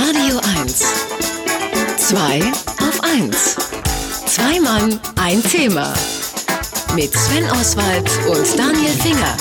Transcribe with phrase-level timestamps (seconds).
[0.00, 0.78] Radio 1.
[1.96, 2.40] Zwei
[2.78, 3.56] auf 1.
[4.26, 5.92] Zwei Mann, ein Thema.
[6.94, 9.36] Mit Sven Oswald und Daniel Finger.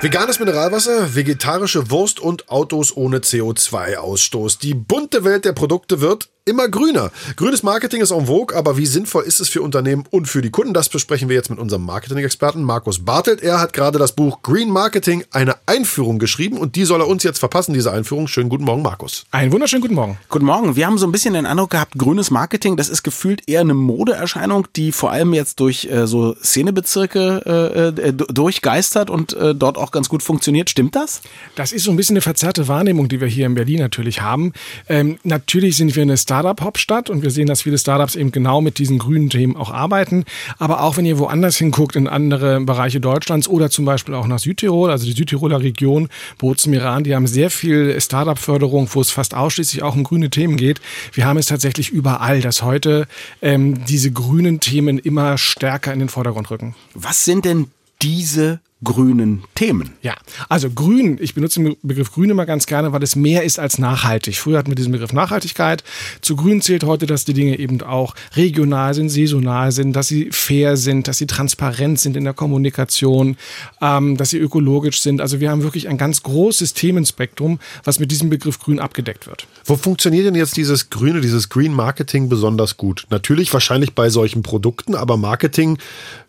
[0.00, 4.58] Veganes Mineralwasser, vegetarische Wurst und Autos ohne CO2-Ausstoß.
[4.58, 7.12] Die bunte Welt der Produkte wird immer grüner.
[7.36, 10.50] Grünes Marketing ist en vogue, aber wie sinnvoll ist es für Unternehmen und für die
[10.50, 10.74] Kunden?
[10.74, 13.42] Das besprechen wir jetzt mit unserem Marketing-Experten Markus Bartelt.
[13.42, 17.22] Er hat gerade das Buch Green Marketing, eine Einführung geschrieben und die soll er uns
[17.22, 18.26] jetzt verpassen, diese Einführung.
[18.26, 19.24] Schönen guten Morgen, Markus.
[19.30, 20.18] Einen wunderschönen guten Morgen.
[20.28, 20.74] Guten Morgen.
[20.74, 23.74] Wir haben so ein bisschen den Eindruck gehabt, grünes Marketing, das ist gefühlt eher eine
[23.74, 29.78] Modeerscheinung, die vor allem jetzt durch äh, so Szenebezirke äh, äh durchgeistert und äh, dort
[29.78, 30.70] auch ganz gut funktioniert.
[30.70, 31.20] Stimmt das?
[31.54, 34.52] Das ist so ein bisschen eine verzerrte Wahrnehmung, die wir hier in Berlin natürlich haben.
[34.88, 38.78] Ähm, natürlich sind wir eine Startup-Hauptstadt und wir sehen, dass viele Startups eben genau mit
[38.78, 40.24] diesen grünen Themen auch arbeiten.
[40.58, 44.38] Aber auch wenn ihr woanders hinguckt, in andere Bereiche Deutschlands oder zum Beispiel auch nach
[44.38, 49.34] Südtirol, also die Südtiroler Region, Bozen, Iran, die haben sehr viel Startup-Förderung, wo es fast
[49.34, 50.80] ausschließlich auch um grüne Themen geht.
[51.12, 53.06] Wir haben es tatsächlich überall, dass heute
[53.42, 56.74] ähm, diese grünen Themen immer stärker in den Vordergrund rücken.
[56.94, 57.66] Was sind denn
[58.00, 59.90] diese grünen Themen.
[60.02, 60.14] Ja,
[60.48, 63.78] also grün, ich benutze den Begriff grün immer ganz gerne, weil es mehr ist als
[63.78, 64.36] nachhaltig.
[64.36, 65.84] Früher hatten wir diesen Begriff Nachhaltigkeit.
[66.20, 70.30] Zu grün zählt heute, dass die Dinge eben auch regional sind, saisonal sind, dass sie
[70.30, 73.36] fair sind, dass sie transparent sind in der Kommunikation,
[73.80, 75.20] ähm, dass sie ökologisch sind.
[75.20, 79.46] Also wir haben wirklich ein ganz großes Themenspektrum, was mit diesem Begriff grün abgedeckt wird.
[79.64, 83.06] Wo funktioniert denn jetzt dieses grüne, dieses Green Marketing besonders gut?
[83.10, 85.78] Natürlich wahrscheinlich bei solchen Produkten, aber Marketing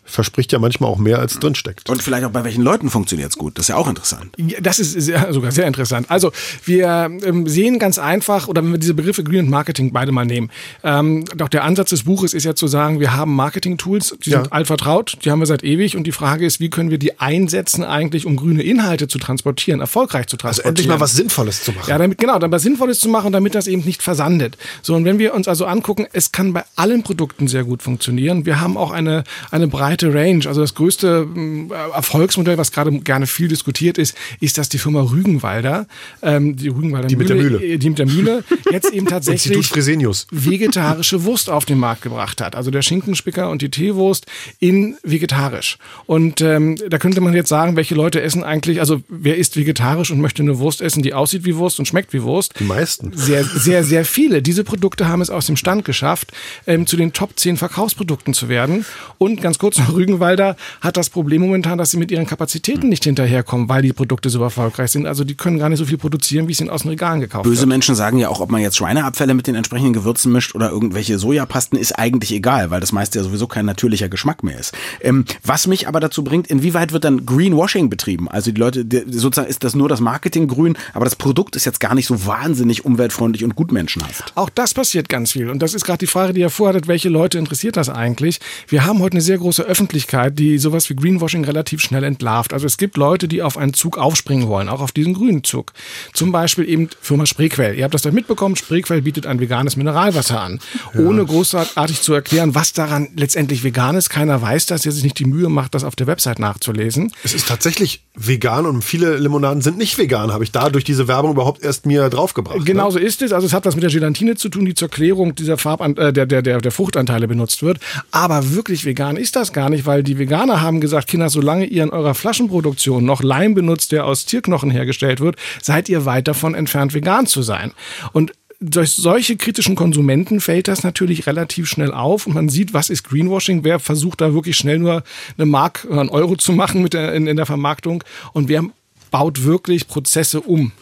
[0.04, 1.88] verspricht ja manchmal auch mehr, als drinsteckt.
[1.88, 3.58] Und vielleicht auch bei welchen Leuten funktioniert es gut.
[3.58, 4.32] Das ist ja auch interessant.
[4.36, 6.10] Ja, das ist sehr, sogar sehr interessant.
[6.10, 6.32] Also
[6.64, 10.24] wir ähm, sehen ganz einfach, oder wenn wir diese Begriffe Green und Marketing beide mal
[10.24, 10.50] nehmen,
[10.82, 14.42] ähm, doch der Ansatz des Buches ist ja zu sagen, wir haben Marketing-Tools, die ja.
[14.42, 17.18] sind altvertraut, die haben wir seit ewig und die Frage ist, wie können wir die
[17.18, 20.66] einsetzen eigentlich, um grüne Inhalte zu transportieren, erfolgreich zu transportieren.
[20.66, 21.88] Also endlich mal was Sinnvolles zu machen.
[21.88, 24.58] Ja, damit, genau, dann was Sinnvolles zu machen, damit das eben nicht versandet.
[24.82, 28.46] So, und wenn wir uns also angucken, es kann bei allen Produkten sehr gut funktionieren.
[28.46, 30.46] Wir haben auch eine, eine breite Range.
[30.46, 35.02] Also das größte äh, Erfolgsmodell, was gerade gerne viel diskutiert ist, ist, dass die Firma
[35.02, 35.86] Rügenwalder,
[36.22, 39.06] ähm, die Rügenwalder die Mühle, mit der Mühle, äh, die mit der Mühle jetzt eben
[39.14, 42.56] tatsächlich vegetarische Wurst auf den Markt gebracht hat.
[42.56, 44.26] Also der Schinkenspicker und die Teewurst
[44.58, 45.78] in vegetarisch.
[46.06, 50.10] Und ähm, da könnte man jetzt sagen, welche Leute essen eigentlich, also wer isst vegetarisch
[50.10, 52.54] und möchte eine Wurst essen, die aussieht wie Wurst und schmeckt wie Wurst?
[52.58, 53.12] Die meisten.
[53.14, 54.42] Sehr, sehr, sehr viele.
[54.42, 56.32] Diese Produkte haben es aus dem Stand geschafft,
[56.66, 58.84] ähm, zu den Top 10 Verkaufsprodukten zu werden.
[59.18, 63.04] Und ganz kurz noch Rügenwalder hat das Problem momentan, dass sie mit ihren Kapazitäten nicht
[63.04, 65.06] hinterherkommen, weil die Produkte so erfolgreich sind.
[65.06, 67.44] Also die können gar nicht so viel produzieren, wie es ihnen aus den Regalen gekauft
[67.44, 67.68] Böse wird.
[67.68, 71.18] Menschen sagen ja auch, ob man jetzt Schweineabfälle mit den entsprechenden Gewürzen mischt oder irgendwelche
[71.18, 74.74] Sojapasten, ist eigentlich egal, weil das meiste ja sowieso kein natürlicher Geschmack mehr ist.
[75.00, 78.28] Ähm, was mich aber dazu bringt, inwieweit wird dann Greenwashing betrieben?
[78.28, 81.64] Also die Leute, die, sozusagen ist das nur das Marketing grün, aber das Produkt ist
[81.64, 84.32] jetzt gar nicht so wahnsinnig umweltfreundlich und gutmenschenhaft.
[84.34, 85.50] Auch das passiert ganz viel.
[85.50, 88.40] Und das ist gerade die Frage, die ihr vorhattet, welche Leute interessiert das eigentlich?
[88.68, 92.52] Wir haben heute eine sehr große Öffentlichkeit, die sowas wie Greenwashing relativ schnell entlarvt.
[92.52, 95.72] Also es gibt Leute, die auf einen Zug aufspringen wollen, auch auf diesen grünen Zug.
[96.12, 97.74] Zum Beispiel eben Firma Spreequell.
[97.76, 100.60] Ihr habt das da mitbekommen, Spreequell bietet ein veganes Mineralwasser an.
[100.94, 101.00] Ja.
[101.00, 104.10] Ohne großartig zu erklären, was daran letztendlich vegan ist.
[104.10, 107.12] Keiner weiß das, der sich nicht die Mühe macht, das auf der Website nachzulesen.
[107.24, 111.08] Es ist tatsächlich vegan und viele Limonaden sind nicht vegan, habe ich da durch diese
[111.08, 112.64] Werbung überhaupt erst mir draufgebracht.
[112.64, 112.92] Genau ne?
[112.92, 113.32] so ist es.
[113.32, 116.12] Also es hat was mit der Gelatine zu tun, die zur Klärung dieser Farb äh,
[116.12, 117.80] der, der, der, der Fruchtanteile benutzt wird.
[118.12, 121.82] Aber wirklich vegan ist das gar nicht, weil die Veganer haben gesagt, Kinder, solange ihr
[121.82, 126.54] in eurer Flaschenproduktion noch Leim benutzt, der aus Tierknochen hergestellt wird, seid ihr weit davon
[126.54, 127.72] entfernt, vegan zu sein.
[128.12, 132.88] Und durch solche kritischen Konsumenten fällt das natürlich relativ schnell auf und man sieht, was
[132.88, 135.02] ist Greenwashing, wer versucht da wirklich schnell nur
[135.36, 138.64] eine Mark oder einen Euro zu machen mit der, in, in der Vermarktung und wer
[139.10, 140.72] baut wirklich Prozesse um.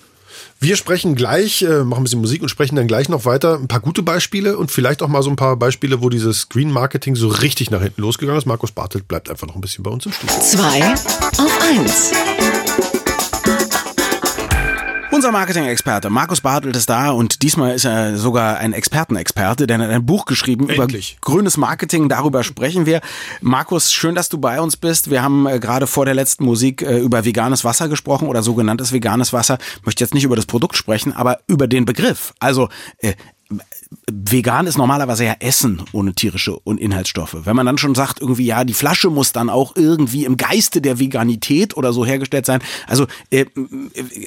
[0.60, 3.68] Wir sprechen gleich, äh, machen ein bisschen Musik und sprechen dann gleich noch weiter ein
[3.68, 7.16] paar gute Beispiele und vielleicht auch mal so ein paar Beispiele, wo dieses Green Marketing
[7.16, 8.46] so richtig nach hinten losgegangen ist.
[8.46, 10.38] Markus Bartelt bleibt einfach noch ein bisschen bei uns im Studio.
[10.40, 10.94] Zwei
[11.38, 12.12] auf eins.
[15.22, 19.86] Unser Marketing-Experte Markus Bartelt ist da und diesmal ist er sogar ein Expertenexperte, denn er
[19.86, 21.12] hat ein Buch geschrieben Endlich.
[21.12, 22.08] über grünes Marketing.
[22.08, 23.00] Darüber sprechen wir.
[23.40, 25.12] Markus, schön, dass du bei uns bist.
[25.12, 28.92] Wir haben äh, gerade vor der letzten Musik äh, über veganes Wasser gesprochen oder sogenanntes
[28.92, 29.58] veganes Wasser.
[29.76, 32.34] Ich möchte jetzt nicht über das Produkt sprechen, aber über den Begriff.
[32.40, 32.68] Also
[32.98, 33.14] äh,
[34.10, 37.36] vegan ist normalerweise ja Essen ohne tierische und Inhaltsstoffe.
[37.44, 40.80] Wenn man dann schon sagt, irgendwie, ja, die Flasche muss dann auch irgendwie im Geiste
[40.80, 42.62] der Veganität oder so hergestellt sein.
[42.86, 43.46] Also äh,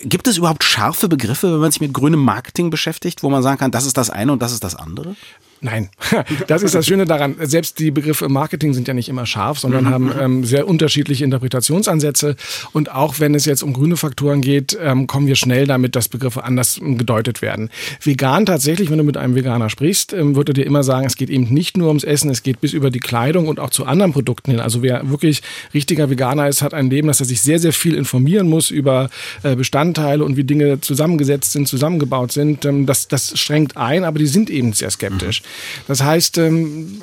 [0.03, 3.57] gibt es überhaupt scharfe Begriffe, wenn man sich mit grünem Marketing beschäftigt, wo man sagen
[3.57, 5.15] kann, das ist das eine und das ist das andere?
[5.61, 5.89] Nein,
[6.47, 7.35] das ist das Schöne daran.
[7.39, 12.35] Selbst die Begriffe Marketing sind ja nicht immer scharf, sondern haben ähm, sehr unterschiedliche Interpretationsansätze.
[12.73, 16.09] Und auch wenn es jetzt um grüne Faktoren geht, ähm, kommen wir schnell damit, dass
[16.09, 17.69] Begriffe anders ähm, gedeutet werden.
[18.01, 21.15] Vegan tatsächlich, wenn du mit einem Veganer sprichst, ähm, wird er dir immer sagen, es
[21.15, 23.85] geht eben nicht nur ums Essen, es geht bis über die Kleidung und auch zu
[23.85, 24.59] anderen Produkten hin.
[24.59, 25.41] Also wer wirklich
[25.73, 29.09] richtiger Veganer ist, hat ein Leben, dass er sich sehr, sehr viel informieren muss über
[29.43, 32.65] äh, Bestandteile und wie Dinge zusammengesetzt sind, zusammengebaut sind.
[32.65, 35.41] Ähm, das, das schränkt ein, aber die sind eben sehr skeptisch.
[35.87, 37.01] Das heißt, ähm,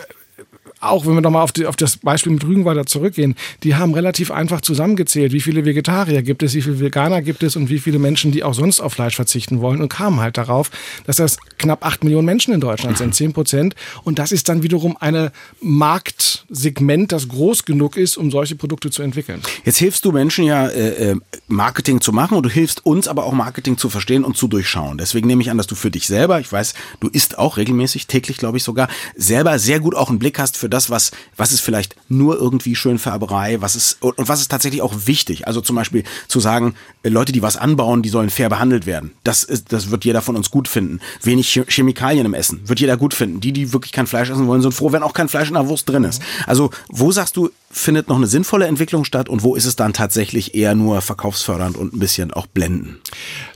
[0.82, 4.61] auch wenn wir nochmal auf, auf das Beispiel mit Rügenwalder zurückgehen, die haben relativ einfach
[4.61, 8.32] zusammengezählt, wie viele Vegetarier gibt es, wie viele Veganer gibt es und wie viele Menschen,
[8.32, 10.70] die auch sonst auf Fleisch verzichten wollen und kamen halt darauf,
[11.06, 13.76] dass das knapp acht Millionen Menschen in Deutschland sind, zehn Prozent.
[14.02, 15.31] Und das ist dann wiederum ein
[15.61, 19.40] Marktsegment, das groß genug ist, um solche Produkte zu entwickeln.
[19.64, 23.25] Jetzt hilfst du Menschen ja, äh, äh, Marketing zu machen und du hilfst uns aber
[23.25, 24.99] auch Marketing zu verstehen und zu durchschauen.
[24.99, 28.08] Deswegen nehme ich an, dass du für dich selber, ich weiß, du isst auch regelmäßig,
[28.08, 31.53] täglich glaube ich sogar, selber sehr gut auch einen Blick hast für das, was, was
[31.53, 35.47] ist vielleicht nur irgendwie Schönfärberei, was ist, und, und was ist tatsächlich auch wichtig.
[35.47, 39.13] Also zum Beispiel zu sagen, äh, Leute, die was anbauen, die sollen fair behandelt werden.
[39.25, 41.01] Das ist, das wird jeder von uns gut finden.
[41.23, 43.41] Wenig Chemikalien im Essen wird jeder gut finden.
[43.41, 45.69] Die, die wirklich kein Fleisch essen wollen, sind froh, wenn auch kein Fleisch in der
[45.69, 46.23] Wurst drin ist.
[46.47, 49.95] Also, wo sagst du, findet noch eine sinnvolle Entwicklung statt und wo ist es dann
[49.95, 52.99] tatsächlich eher nur verkaufsfördernd und ein bisschen auch blenden?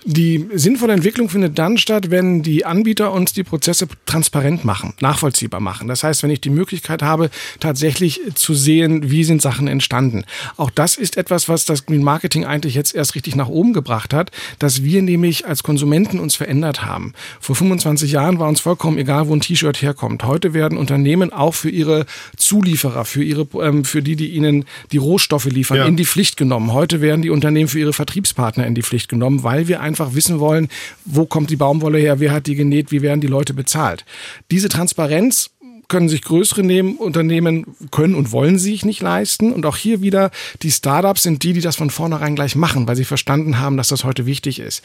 [0.04, 5.60] Die sinnvolle Entwicklung findet dann statt, wenn die Anbieter uns die Prozesse transparent machen, nachvollziehbar
[5.60, 5.88] machen.
[5.88, 7.28] Das heißt, wenn ich die Möglichkeit habe,
[7.60, 10.24] tatsächlich zu sehen, wie sind Sachen entstanden.
[10.56, 14.14] Auch das ist etwas, was das Green Marketing eigentlich jetzt erst richtig nach oben gebracht
[14.14, 17.12] hat, dass wir nämlich als Konsumenten uns verändert haben.
[17.40, 20.24] Vor 25 Jahren war uns vollkommen egal, wo ein T-Shirt herkommt.
[20.24, 24.96] Heute werden Unternehmen auch für ihre Zulieferer, für ihre, ähm, für die, die ihnen die
[24.96, 25.84] Rohstoffe liefern, ja.
[25.86, 26.72] in die Pflicht genommen.
[26.72, 30.40] Heute werden die Unternehmen für ihre Vertriebspartner in die Pflicht genommen, weil wir einfach wissen
[30.40, 30.68] wollen,
[31.04, 34.04] wo kommt die Baumwolle her, wer hat die genäht, wie werden die Leute bezahlt.
[34.50, 35.50] Diese Transparenz
[35.88, 36.62] können sich größere
[36.98, 39.52] Unternehmen können und wollen sich nicht leisten.
[39.52, 40.30] Und auch hier wieder,
[40.62, 43.88] die Startups sind die, die das von vornherein gleich machen, weil sie verstanden haben, dass
[43.88, 44.82] das heute wichtig ist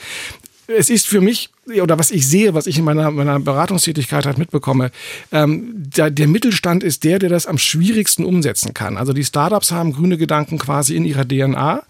[0.67, 1.49] es ist für mich,
[1.81, 4.91] oder was ich sehe, was ich in meiner, meiner Beratungstätigkeit halt mitbekomme,
[5.31, 8.97] ähm, der, der Mittelstand ist der, der das am schwierigsten umsetzen kann.
[8.97, 11.83] Also die Startups haben grüne Gedanken quasi in ihrer DNA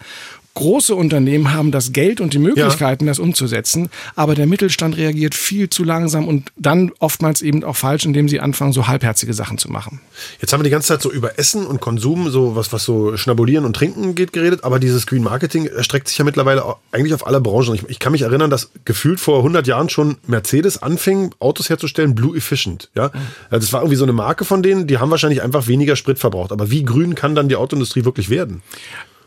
[0.53, 3.11] große Unternehmen haben das Geld und die Möglichkeiten, ja.
[3.11, 8.05] das umzusetzen, aber der Mittelstand reagiert viel zu langsam und dann oftmals eben auch falsch,
[8.05, 10.01] indem sie anfangen, so halbherzige Sachen zu machen.
[10.39, 13.17] Jetzt haben wir die ganze Zeit so über Essen und Konsum, so was, was so
[13.17, 17.25] Schnabulieren und Trinken geht, geredet, aber dieses Green Marketing erstreckt sich ja mittlerweile eigentlich auf
[17.25, 17.75] alle Branchen.
[17.75, 22.15] Ich, ich kann mich erinnern, dass gefühlt vor 100 Jahren schon Mercedes anfing, Autos herzustellen,
[22.15, 22.89] Blue Efficient.
[22.95, 23.07] Ja?
[23.07, 23.19] Mhm.
[23.49, 26.51] Das war irgendwie so eine Marke von denen, die haben wahrscheinlich einfach weniger Sprit verbraucht.
[26.51, 28.61] Aber wie grün kann dann die Autoindustrie wirklich werden?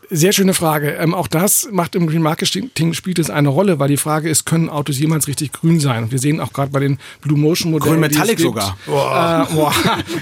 [0.09, 0.91] Sehr schöne Frage.
[0.91, 4.45] Ähm, auch das macht im Green Marketing spielt es eine Rolle, weil die Frage ist,
[4.45, 6.03] können Autos jemals richtig grün sein?
[6.03, 7.93] Und wir sehen auch gerade bei den Blue Motion Modellen.
[7.93, 8.77] Grün Metallic sogar.
[8.85, 9.47] Boah.
[9.49, 9.73] Äh, boah,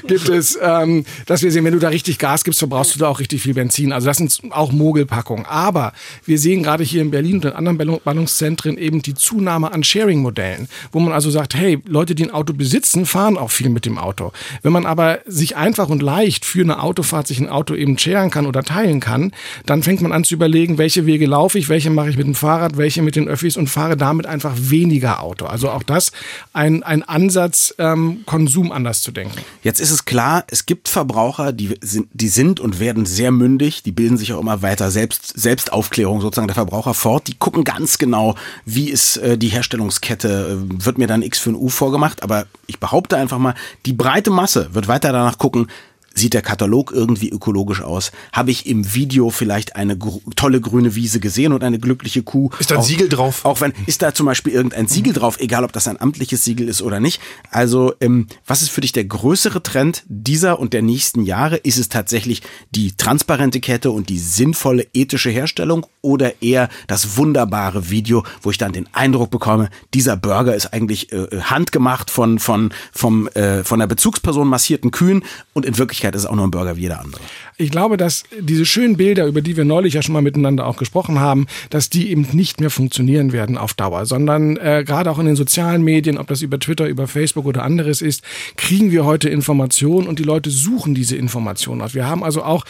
[0.07, 3.07] gibt es, ähm, dass wir sehen, wenn du da richtig Gas gibst, verbrauchst du da
[3.07, 3.91] auch richtig viel Benzin.
[3.91, 5.45] Also das sind auch Mogelpackungen.
[5.45, 5.93] Aber
[6.25, 10.67] wir sehen gerade hier in Berlin und in anderen Ballungszentren eben die Zunahme an Sharing-Modellen,
[10.91, 13.97] wo man also sagt, hey, Leute, die ein Auto besitzen, fahren auch viel mit dem
[13.97, 14.31] Auto.
[14.61, 18.29] Wenn man aber sich einfach und leicht für eine Autofahrt sich ein Auto eben sharen
[18.29, 19.31] kann oder teilen kann,
[19.65, 22.27] dann dann fängt man an zu überlegen, welche Wege laufe ich, welche mache ich mit
[22.27, 25.45] dem Fahrrad, welche mit den Öffis und fahre damit einfach weniger Auto.
[25.45, 26.11] Also auch das
[26.53, 29.39] ein, ein Ansatz, ähm, Konsum anders zu denken.
[29.63, 33.81] Jetzt ist es klar, es gibt Verbraucher, die sind, die sind und werden sehr mündig,
[33.81, 37.27] die bilden sich auch immer weiter Selbst, Selbstaufklärung sozusagen der Verbraucher fort.
[37.27, 38.35] Die gucken ganz genau,
[38.65, 42.45] wie ist äh, die Herstellungskette, äh, wird mir dann X für ein U vorgemacht, aber
[42.67, 43.55] ich behaupte einfach mal,
[43.87, 45.67] die breite Masse wird weiter danach gucken,
[46.15, 48.11] Sieht der Katalog irgendwie ökologisch aus?
[48.31, 52.49] Habe ich im Video vielleicht eine gr tolle grüne Wiese gesehen und eine glückliche Kuh?
[52.59, 53.45] Ist da ein auch, Siegel drauf?
[53.45, 56.69] Auch wenn, ist da zum Beispiel irgendein Siegel drauf, egal ob das ein amtliches Siegel
[56.69, 57.19] ist oder nicht?
[57.49, 61.57] Also, ähm, was ist für dich der größere Trend dieser und der nächsten Jahre?
[61.57, 67.89] Ist es tatsächlich die transparente Kette und die sinnvolle ethische Herstellung oder eher das wunderbare
[67.89, 72.71] Video, wo ich dann den Eindruck bekomme, dieser Burger ist eigentlich äh, handgemacht von, von,
[72.91, 76.51] vom, äh, von der Bezugsperson massierten Kühen und in Wirklichkeit Wirklichkeit ist auch nur ein
[76.51, 77.21] Burger wie jeder andere.
[77.57, 80.77] Ich glaube, dass diese schönen Bilder, über die wir neulich ja schon mal miteinander auch
[80.77, 85.19] gesprochen haben, dass die eben nicht mehr funktionieren werden auf Dauer, sondern äh, gerade auch
[85.19, 88.23] in den sozialen Medien, ob das über Twitter, über Facebook oder anderes ist,
[88.57, 91.83] kriegen wir heute Informationen und die Leute suchen diese Informationen.
[91.93, 92.65] Wir haben also auch,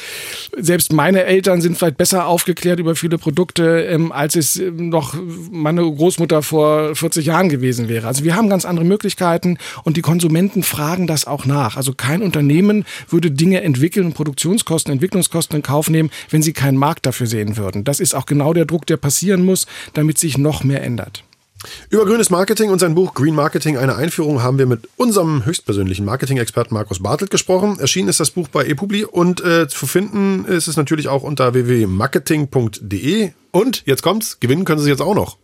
[0.58, 5.16] selbst meine Eltern sind vielleicht besser aufgeklärt über viele Produkte, ähm, als es ähm, noch
[5.52, 8.08] meine Großmutter vor 40 Jahren gewesen wäre.
[8.08, 11.78] Also wir haben ganz andere Möglichkeiten und die Konsumenten fragen das auch nach.
[11.78, 17.06] Also kein Unternehmen würde Dinge entwickeln Produktionskosten, Entwicklungskosten in Kauf nehmen, wenn sie keinen Markt
[17.06, 17.84] dafür sehen würden.
[17.84, 21.24] Das ist auch genau der Druck, der passieren muss, damit sich noch mehr ändert.
[21.90, 26.06] Über grünes Marketing und sein Buch Green Marketing, eine Einführung, haben wir mit unserem höchstpersönlichen
[26.06, 27.80] Marketing-Experten Markus Bartelt gesprochen.
[27.80, 31.54] Erschienen ist das Buch bei ePubli und äh, zu finden ist es natürlich auch unter
[31.54, 33.32] www.marketing.de.
[33.52, 35.38] Und jetzt kommt's, gewinnen können Sie jetzt auch noch.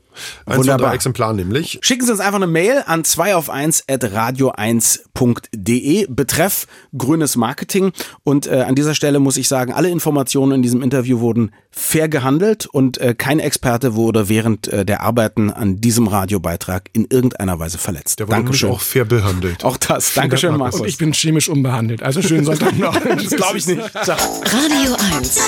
[0.46, 0.94] Ein Wunderbar.
[0.94, 1.80] Exemplar nämlich.
[1.82, 7.92] Schicken Sie uns einfach eine Mail an 2 auf 1 at radio1.de betreff grünes Marketing.
[8.24, 12.10] Und äh, an dieser Stelle muss ich sagen, alle Informationen in diesem Interview wurden fair
[12.10, 17.60] gehandelt und äh, kein Experte wurde während äh, der Arbeiten an diesem Radiobeitrag in irgendeiner
[17.60, 18.20] Weise verletzt.
[18.20, 18.72] Der wurde nämlich Dankeschön.
[18.72, 19.64] auch fair behandelt.
[19.64, 20.14] Auch das.
[20.14, 20.82] Dankeschön, Dank, Markus.
[20.82, 22.04] Und ich bin chemisch unbehandelt.
[22.04, 22.98] Also schönen Sonntag noch.
[23.04, 23.80] das glaube ich nicht.
[23.96, 25.40] Radio 1.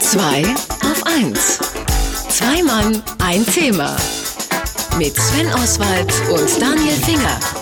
[0.00, 0.44] 2
[0.82, 1.75] auf 1.
[2.36, 3.96] Zwei Mann, ein Thema.
[4.98, 7.55] Mit Sven Oswald und Daniel Finger.